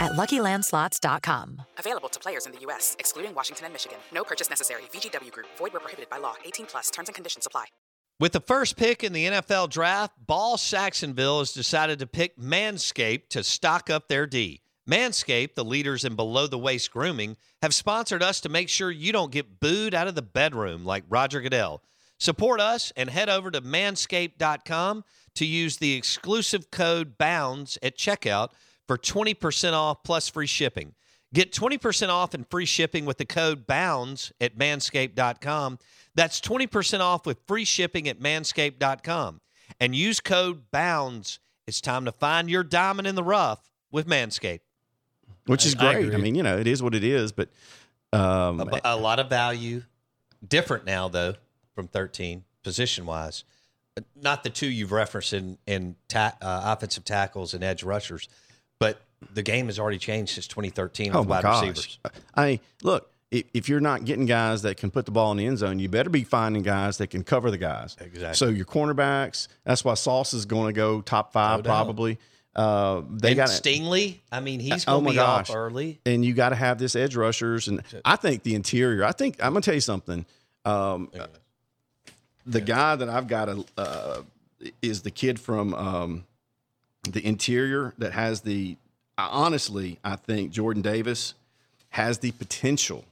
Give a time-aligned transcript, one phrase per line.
[0.00, 1.62] at luckylandslots.com.
[1.78, 3.98] Available to players in the U.S., excluding Washington and Michigan.
[4.12, 4.82] No purchase necessary.
[4.92, 6.34] VGW Group, void were prohibited by law.
[6.44, 7.66] 18 plus terms and conditions apply.
[8.20, 13.28] With the first pick in the NFL draft, Ball Saxonville has decided to pick Manscaped
[13.28, 14.60] to stock up their D.
[14.90, 19.12] Manscaped, the leaders in below the waist grooming, have sponsored us to make sure you
[19.12, 21.82] don't get booed out of the bedroom like Roger Goodell.
[22.18, 25.04] Support us and head over to manscaped.com
[25.34, 28.48] to use the exclusive code BOUNDS at checkout
[28.88, 30.94] for 20% off plus free shipping.
[31.32, 35.78] Get 20% off and free shipping with the code BOUNDS at manscaped.com.
[36.14, 39.42] That's 20% off with free shipping at manscaped.com.
[39.78, 41.38] And use code BOUNDS.
[41.66, 44.60] It's time to find your diamond in the rough with Manscaped.
[45.44, 46.14] Which is I- I great.
[46.14, 47.50] I, mean, you know, it is what it is, but
[48.12, 49.82] um, A, a lot of value.
[50.46, 51.34] Different now, though,
[51.74, 53.44] from 13, position wise.
[54.16, 58.28] Not the two you've referenced in, in ta- uh, offensive tackles and edge rushers,
[58.78, 59.00] but
[59.34, 61.62] the game has already changed since 2013 with oh my wide gosh.
[61.68, 61.98] receivers.
[62.36, 65.46] I look, if, if you're not getting guys that can put the ball in the
[65.46, 67.96] end zone, you better be finding guys that can cover the guys.
[68.00, 68.34] Exactly.
[68.34, 72.18] So your cornerbacks, that's why Sauce is going to go top five No probably.
[72.56, 75.50] Uh, they got Stingley, I mean, he's Oh going to be gosh.
[75.50, 76.00] off early.
[76.06, 77.68] and you got to have this edge rushers.
[77.68, 79.04] And I think the interior.
[79.04, 80.26] I think I'm gonna tell you something.
[80.64, 81.10] Um,
[82.46, 84.22] the guy that I've got a, uh,
[84.82, 86.24] is the kid from um,
[87.12, 88.76] the interior that has the.
[89.16, 91.34] I- Honestly, I think Jordan Davis
[91.90, 93.04] has the potential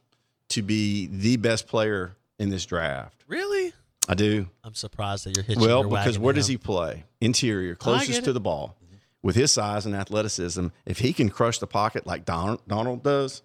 [0.50, 3.24] to be the best player in this draft.
[3.26, 3.72] Really?
[4.08, 4.46] I do.
[4.62, 7.04] I'm surprised that you're hitching Well, because where does he play?
[7.20, 8.76] Interior, closest to the ball.
[9.22, 13.42] With his size and athleticism, if he can crush the pocket like Don, Donald does,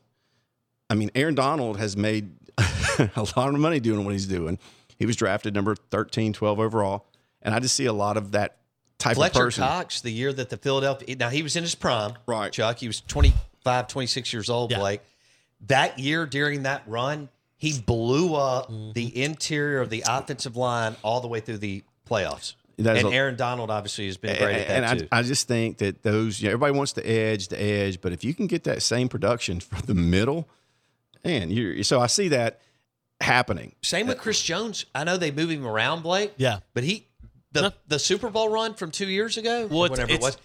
[0.92, 2.30] I mean, Aaron Donald has made
[2.60, 4.60] a lot of money doing what he's doing.
[5.00, 7.08] He was drafted number 13, 12 overall.
[7.42, 8.58] And I just see a lot of that
[9.02, 9.64] type of Fletcher person.
[9.64, 12.52] Cox, the year that the Philadelphia, now he was in his prime, Right.
[12.52, 12.80] Chuck.
[12.80, 14.80] He was 25, 26 years old, Yeah.
[14.80, 15.02] Blake.
[15.68, 18.94] That year during that run, he blew up Mm-hmm.
[18.94, 22.54] the interior of the offensive line all the way through the playoffs.
[22.78, 25.08] And a- Aaron Donald obviously has been great at that and too.
[25.12, 28.12] I, I just think that those, you know, everybody wants the edge, the edge, but
[28.12, 30.48] if you can get that same production from the middle,
[31.24, 32.60] man, you so I see that
[33.20, 33.76] happening.
[33.84, 34.86] Same with Chris Jones.
[34.96, 36.34] I know they move him around, Blake.
[36.38, 36.60] Yeah.
[36.74, 37.06] But he
[37.52, 37.72] the No.
[37.88, 40.38] the Super Bowl run from two years ago, Well, whatever it was,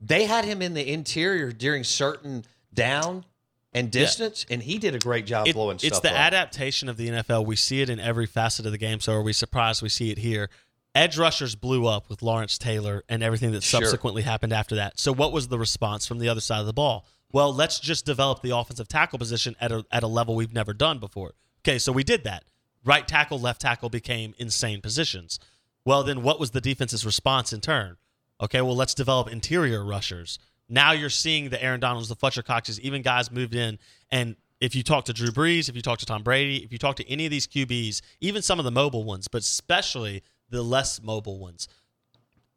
[0.00, 3.24] they had him in the interior during certain down
[3.72, 6.16] and distance, and he did a great job It- blowing it's stuff the up.
[6.16, 7.44] adaptation of the NFL.
[7.44, 9.00] We see it in every facet of the game.
[9.00, 10.48] So are we surprised we see it here?
[10.94, 13.82] Edge rushers blew up with Lawrence Taylor and everything that Sure.
[13.82, 14.98] subsequently happened after that.
[14.98, 17.06] So what was the response from the other side of the ball?
[17.30, 20.72] Well, let's just develop the offensive tackle position at a at a level we've never
[20.72, 21.34] done before.
[21.60, 22.44] Okay, so we did that.
[22.84, 25.38] Right tackle, left tackle became insane positions.
[25.88, 27.96] Well, then what was the defense's response in turn?
[28.42, 30.38] Okay, well, let's develop interior rushers.
[30.68, 33.78] Now you're seeing the Aaron Donalds, the Fletcher Coxes, even guys moved in.
[34.10, 36.78] And if you talk to Drew Brees, if you talk to Tom Brady, if you
[36.78, 40.62] talk to any of these QBs, even some of the mobile ones, but especially the
[40.62, 41.68] less mobile ones,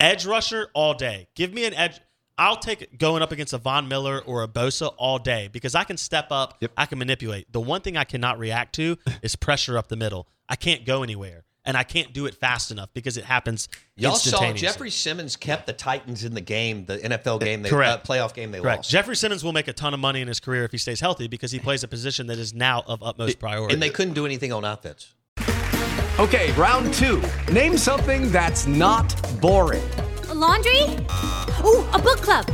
[0.02, 1.30] edge rusher all day.
[1.34, 2.02] Give me an edge.
[2.38, 5.74] I'll take it going up against a Von Miller or a Bosa all day because
[5.74, 6.72] I can step up, Yep.
[6.76, 7.50] I can manipulate.
[7.54, 10.28] The one thing I cannot react to is pressure up the middle.
[10.50, 11.46] I can't go anywhere.
[11.64, 14.52] And I can't do it fast enough because it happens Y'all saw.
[14.54, 18.10] Jeffrey Simmons kept the Titans in the game, the NFL game, they, Correct.
[18.10, 18.80] Uh, playoff game they Correct.
[18.80, 18.90] lost.
[18.90, 21.28] Jeffrey Simmons will make a ton of money in his career if he stays healthy
[21.28, 23.74] because he plays a position that is now of utmost priority.
[23.76, 25.14] and they couldn't do anything on offense.
[26.20, 27.22] Okay, round two.
[27.52, 29.88] Name something that's not boring.
[30.30, 30.82] A laundry?
[31.64, 32.46] Ooh, a book club.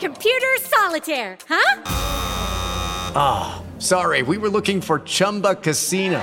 [0.00, 1.82] Computer solitaire, huh?
[3.16, 6.22] Ah, sorry, we were looking for Chumba Casino.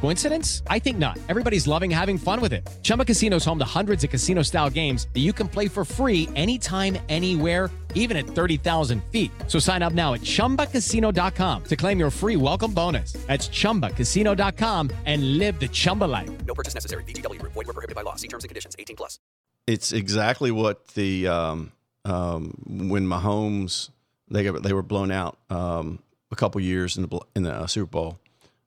[0.00, 0.62] Coincidence?
[0.66, 1.18] I think not.
[1.28, 2.68] Everybody's loving having fun with it.
[2.82, 5.84] Chumba Casino is home to hundreds of casino style games that you can play for
[5.84, 9.30] free anytime, anywhere, even at 30,000 feet.
[9.46, 13.12] So sign up now at chumbacasino.com to claim your free welcome bonus.
[13.26, 16.30] That's chumbacasino.com and live the Chumba life.
[16.44, 17.04] No purchase necessary.
[17.04, 17.40] VGW.
[17.42, 18.16] Void where prohibited by law.
[18.16, 18.76] See terms and conditions.
[18.78, 19.18] 18 plus.
[19.66, 21.72] It's exactly what the um,
[22.04, 23.90] um, when Mahomes
[24.30, 25.98] they got, they were blown out um,
[26.30, 28.18] a couple years in the in the uh, Super Bowl.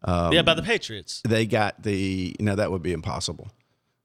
[0.03, 1.21] Um, yeah, by the Patriots.
[1.27, 3.50] They got the no, that would be impossible.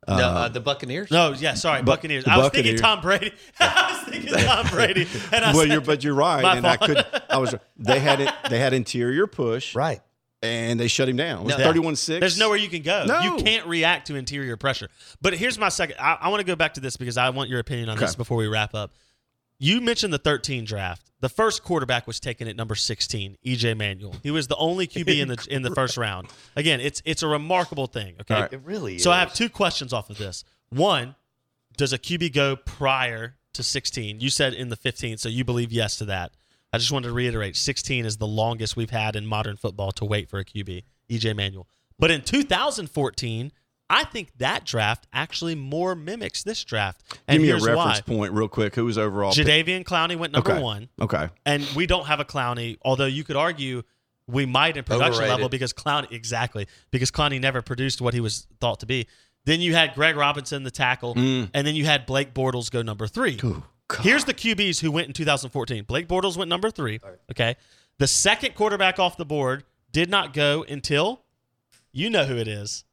[0.06, 1.10] no, uh, the Buccaneers.
[1.10, 2.24] No, yeah, sorry, Bu- Buccaneers.
[2.24, 3.32] the I was thinking Tom Brady.
[3.60, 5.06] I was thinking Tom Brady.
[5.32, 6.90] And I well, said- you're but you're right, My and I fault.
[6.90, 10.00] could I was they had it they had interior push Right.
[10.40, 11.40] and they shut him down.
[11.40, 11.64] It was Yeah.
[11.64, 12.20] 31 six.
[12.20, 13.04] There's nowhere you can go.
[13.06, 13.20] No.
[13.20, 14.88] You can't react to interior pressure.
[15.20, 15.96] But here's my second.
[16.00, 18.14] I, I want to go back to this because I want your opinion on this
[18.14, 18.92] before we wrap up.
[19.58, 21.07] You mentioned the 13 draft.
[21.20, 24.14] The first quarterback was taken at number 16, EJ Manuel.
[24.22, 26.28] He was the only QB in the in the first round.
[26.54, 28.14] Again, it's it's a remarkable thing.
[28.20, 28.52] Okay, right.
[28.52, 29.02] It really is.
[29.02, 30.44] So I have two questions off of this.
[30.70, 31.16] One,
[31.76, 34.20] does a QB go prior to 16?
[34.20, 36.32] You said in the 15, so you believe yes to that.
[36.72, 40.04] I just wanted to reiterate 16 is the longest we've had in modern football to
[40.04, 41.66] wait for a QB, EJ Manuel.
[41.98, 43.52] But in 2014,
[43.90, 47.02] I think that draft actually more mimics this draft.
[47.26, 48.14] And Give me a reference why.
[48.17, 48.75] point real quick.
[48.75, 49.32] Who was overall?
[49.32, 49.46] pick?
[49.46, 50.62] Jadeveon Clowney went number okay.
[50.62, 50.88] one.
[51.00, 51.29] Okay.
[51.46, 53.82] And we don't have a Clowney, although you could argue
[54.26, 55.31] we might in production Overrated.
[55.31, 59.06] level because Clowney exactly because Clowney never produced what he was thought to be.
[59.46, 61.49] Then you had Greg Robinson, the tackle, mm.
[61.55, 63.40] and then you had Blake Bortles go number three.
[64.02, 65.85] Here's the QBs who went in 2014.
[65.85, 67.00] Blake Bortles went number three.
[67.31, 67.56] Okay,
[67.99, 71.23] the second quarterback off the board did not go until
[71.93, 72.85] you know who it is.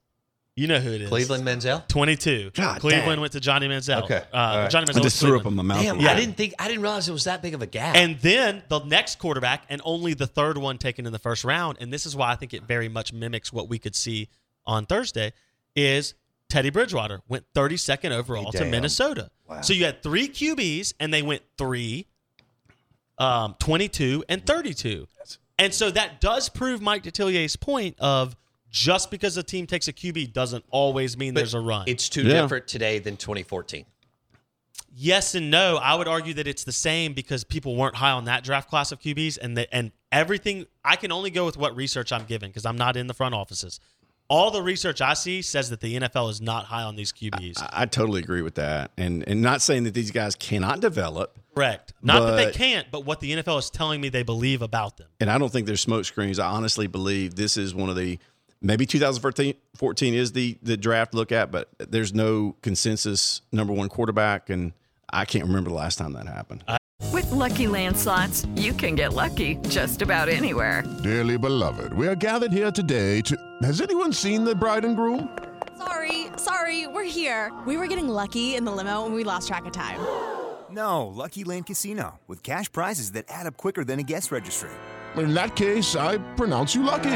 [0.56, 1.10] You know who it is.
[1.10, 1.86] Cleveland Manziel.
[1.90, 2.52] 22.
[2.54, 3.20] God Cleveland dang.
[3.20, 4.04] went to Johnny Manziel.
[4.04, 4.24] Okay.
[4.34, 4.72] Uh, All right.
[4.72, 5.04] Johnny I Manziel.
[5.04, 5.60] was just threw up Cleveland.
[5.60, 5.84] in my mouth.
[5.84, 7.66] Damn, a little I didn't think I didn't realize it was that big of a
[7.66, 7.96] gap.
[7.98, 11.78] And then the next quarterback, and only the third one taken in the first round,
[11.82, 14.30] and this is why I think it very much mimics what we could see
[14.66, 15.34] on Thursday,
[15.76, 16.14] is
[16.50, 18.72] Teddy Bridgewater went 32nd overall to Damn.
[18.72, 19.30] Minnesota.
[19.62, 22.08] So you had three QBs, and they went three,
[23.18, 25.08] um, 22, and 32.
[25.60, 28.36] And so that does prove Mike Detillier's point of
[28.76, 31.86] just because a team takes a QB doesn't always mean But there's a run.
[31.88, 32.42] It's too Yeah.
[32.42, 33.86] different today than 2014.
[34.98, 35.78] Yes and no.
[35.78, 38.92] I would argue that it's the same because people weren't high on that draft class
[38.92, 40.66] of QBs, and the, and everything.
[40.84, 43.34] I can only go with what research I'm given because I'm not in the front
[43.34, 43.80] offices.
[44.28, 47.62] All the research I see says that the NFL is not high on these QBs.
[47.62, 51.38] I, I totally agree with that, and and not saying that these guys cannot develop,
[51.54, 51.94] Correct.
[52.02, 55.08] Not that they can't, but what the NFL is telling me they believe about them.
[55.22, 56.40] and I don't think there's smoke screens.
[56.40, 58.18] I honestly believe this is one of the
[58.66, 64.50] maybe 2014 is the the draft look at, but there's no consensus number one quarterback,
[64.50, 64.74] and
[65.10, 66.64] I can't remember the last time that happened.
[67.14, 70.84] With Lucky Land slots, you can get lucky just about anywhere.
[71.04, 73.38] Dearly beloved, we are gathered here today to.
[73.62, 75.38] Has anyone seen the bride and groom?
[75.78, 77.54] Sorry, sorry, we're here.
[77.68, 80.00] We were getting lucky in the limo and we lost track of time.
[80.72, 84.72] No, Lucky Land Casino, with cash prizes that add up quicker than a guest registry.
[85.16, 87.16] In that case, I pronounce you lucky.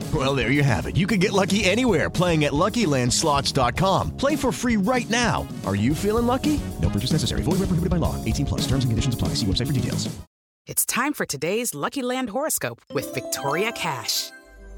[0.13, 0.97] Well, there you have it.
[0.97, 4.17] You can get lucky anywhere playing at LuckyLandSlots.com.
[4.17, 5.47] Play for free right now.
[5.65, 6.59] Are you feeling lucky?
[6.81, 7.43] No purchase necessary.
[7.43, 8.15] Void where prohibited by law.
[8.25, 8.61] 18 plus.
[8.61, 9.29] Terms and conditions apply.
[9.35, 10.09] See website for details.
[10.67, 14.31] It's time for today's Lucky Land horoscope with Victoria Cash.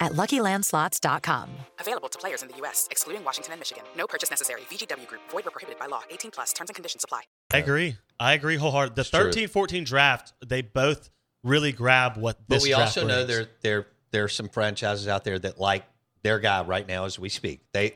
[0.00, 1.50] at luckylandslots.com.
[1.80, 3.84] Available to players in the U.S., excluding Washington and Michigan.
[3.96, 4.62] No purchase necessary.
[4.70, 6.02] VGW Group, void were prohibited by law.
[6.10, 7.22] 18 plus terms and conditions apply.
[7.52, 7.96] I agree.
[8.18, 9.02] I agree wholeheartedly.
[9.02, 11.10] The 13 14 draft, they both
[11.44, 13.28] really grab what But we draft also know brings.
[13.28, 15.84] there there there are some franchises out there that like
[16.22, 17.60] their guy right now as we speak.
[17.72, 17.94] They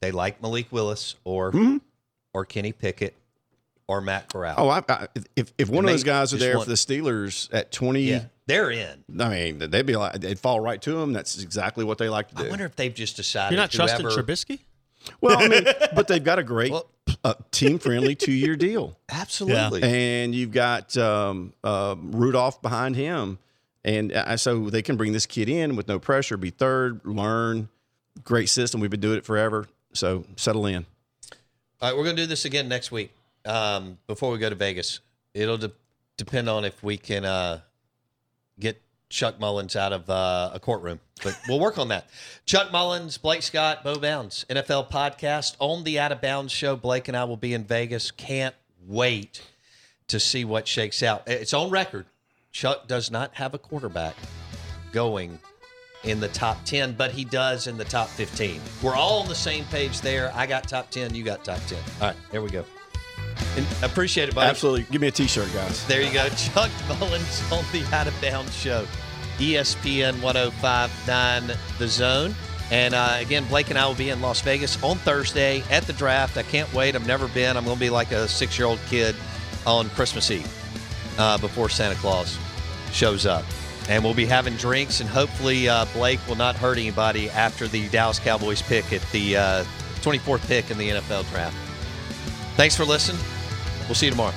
[0.00, 1.78] they like Malik Willis or mm-hmm.
[2.32, 3.14] or Kenny Pickett
[3.88, 4.54] or Matt Corral.
[4.58, 6.76] Oh, I, I, if if one And of those guys are there want- for the
[6.76, 9.04] Steelers at twenty, Yeah, they're in.
[9.20, 11.12] I mean, they'd be like they'd fall right to them.
[11.12, 12.44] That's exactly what they like to do.
[12.46, 13.54] I wonder if they've just decided.
[13.54, 14.60] You're not trusting whoever- Trubisky?
[15.20, 16.72] Well, I mean, but they've got a great
[17.22, 18.98] uh, team friendly two year deal.
[19.08, 19.82] Absolutely.
[19.82, 23.38] And you've got um, uh, Rudolph behind him.
[23.84, 27.68] And uh, so they can bring this kid in with no pressure, be third, learn.
[28.24, 28.80] Great system.
[28.80, 29.68] We've been doing it forever.
[29.92, 30.86] So settle in.
[31.80, 33.12] All right, we're going to do this again next week
[33.44, 34.98] um, before we go to Vegas.
[35.34, 35.70] It'll de-
[36.16, 37.60] depend on if we can uh,
[38.58, 42.08] get Chuck Mullins out of uh, a courtroom, but we'll work on that.
[42.46, 46.76] Chuck Mullins, Blake Scott, Bo Bounds, NFL podcast on the Out of Bounds show.
[46.76, 48.10] Blake and I will be in Vegas.
[48.10, 48.54] Can't
[48.86, 49.42] wait
[50.08, 51.22] to see what shakes out.
[51.26, 52.06] It's on record.
[52.52, 54.14] Chuck does not have a quarterback
[54.92, 55.38] going
[56.04, 58.60] in the top 10, but he does in the top 15.
[58.82, 60.32] We're all on the same page there.
[60.34, 61.78] I got top 10, you got top 10.
[62.00, 62.64] All right, there we go.
[63.56, 64.48] And appreciate it, buddy.
[64.48, 64.86] Absolutely.
[64.90, 65.86] Give me a t shirt, guys.
[65.86, 66.28] There you go.
[66.36, 68.86] Chuck Mullins on the Out of Bounds Show.
[69.38, 72.34] ESPN 1059 The Zone.
[72.70, 75.92] And uh, again, Blake and I will be in Las Vegas on Thursday at the
[75.92, 76.36] draft.
[76.36, 76.94] I can't wait.
[76.96, 77.56] I've never been.
[77.56, 79.14] I'm going to be like a six year old kid
[79.66, 80.50] on Christmas Eve
[81.18, 82.38] uh, before Santa Claus
[82.92, 83.44] shows up.
[83.88, 87.88] And we'll be having drinks, and hopefully, uh, Blake will not hurt anybody after the
[87.90, 89.64] Dallas Cowboys pick at the uh,
[90.00, 91.56] 24th pick in the NFL draft.
[92.56, 93.20] Thanks for listening.
[93.86, 94.32] We'll see you tomorrow.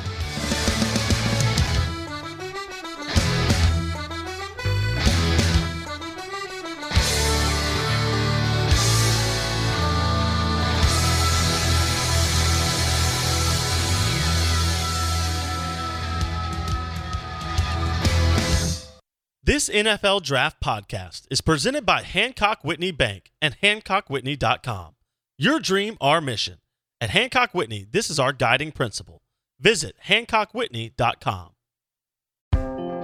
[19.49, 24.93] This NFL Draft Podcast is presented by Hancock Whitney Bank and HancockWhitney.com.
[25.39, 26.59] Your dream, our mission.
[27.01, 29.21] At Hancock Whitney, this is our guiding principle.
[29.57, 31.51] Visit HancockWhitney.com.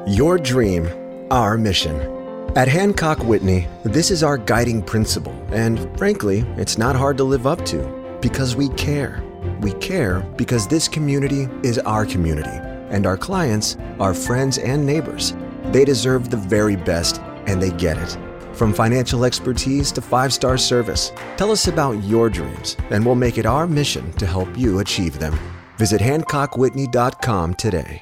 [0.07, 0.89] Your dream,
[1.31, 1.95] our mission.
[2.57, 7.47] At Hancock Whitney, this is our guiding principle, and frankly, it's not hard to live
[7.47, 9.23] up to because we care.
[9.61, 12.59] We care because this community is our community,
[12.89, 15.33] and our clients, our friends, and neighbors.
[15.67, 18.17] They deserve the very best, and they get it.
[18.55, 23.37] From financial expertise to five star service, tell us about your dreams, and we'll make
[23.37, 25.37] it our mission to help you achieve them.
[25.77, 28.01] Visit HancockWhitney.com today.